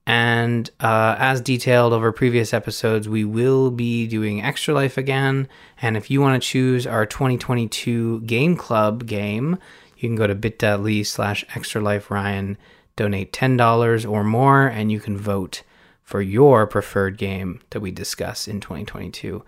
[0.05, 5.47] And uh, as detailed over previous episodes, we will be doing Extra Life again.
[5.81, 9.57] And if you want to choose our 2022 Game Club game,
[9.95, 12.57] you can go to bit.ly slash extra life Ryan,
[12.97, 15.63] donate $10 or more, and you can vote
[16.03, 19.43] for your preferred game that we discuss in 2022.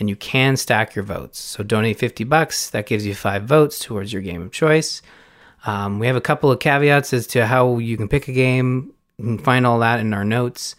[0.00, 1.38] And you can stack your votes.
[1.38, 5.02] So donate 50 bucks, that gives you five votes towards your game of choice.
[5.66, 8.92] Um, we have a couple of caveats as to how you can pick a game.
[9.18, 10.76] You can find all that in our notes.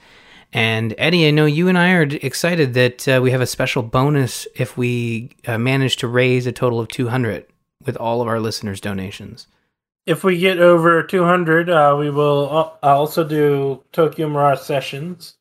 [0.51, 3.83] And Eddie, I know you and I are excited that uh, we have a special
[3.83, 7.45] bonus if we uh, manage to raise a total of 200
[7.85, 9.47] with all of our listeners' donations.
[10.09, 15.37] If we get over 200, uh, we will also do Tokyo Mirage sessions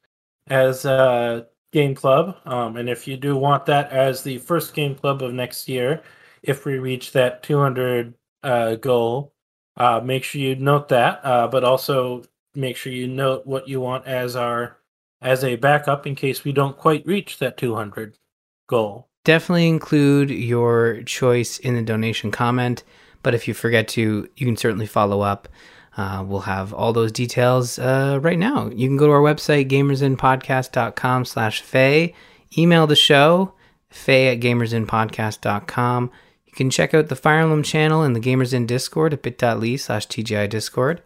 [0.49, 2.37] as a game club.
[2.45, 6.03] Um, and if you do want that as the first game club of next year,
[6.43, 8.13] if we reach that 200
[8.43, 9.33] uh, goal,
[9.79, 13.81] uh, make sure you note that, uh, but also make sure you note what you
[13.81, 14.77] want as our
[15.23, 18.19] as a backup in case we don't quite reach that 200
[18.67, 19.09] goal.
[19.25, 22.85] Definitely include your choice in the donation comment,
[23.23, 25.49] but if you forget to, you can certainly follow up.
[25.97, 28.71] Uh, we'll have all those details uh, right now.
[28.73, 32.11] You can go to our website, gamersinnpodcast.com slash Feh.
[32.57, 33.53] Email the show,
[33.91, 36.11] feh at gamersinnpodcast.com.
[36.47, 39.77] You can check out the Fire Emblem channel and the Gamers Inn Discord at bit.ly
[39.77, 41.03] slash TGI Discord.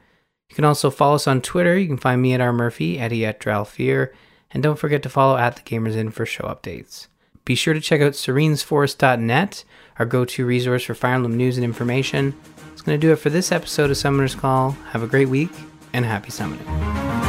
[0.49, 1.79] You can also follow us on Twitter.
[1.79, 2.53] You can find me at R.
[2.53, 4.13] Murphy, Eddie at Dralfear,
[4.51, 7.07] and don't forget to follow at the Gamers Inn for show updates.
[7.45, 9.65] Be sure to check out serenesforest.net,
[10.03, 12.35] our go to resource for Fire Emblem news and information.
[12.69, 14.73] That's going to do it for this episode of Summoner's Call.
[14.91, 15.51] Have a great week
[15.93, 17.22] and happy summoning.